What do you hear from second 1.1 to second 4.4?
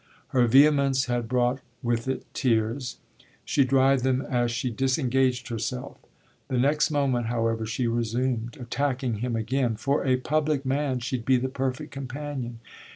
brought with it tears; she dried them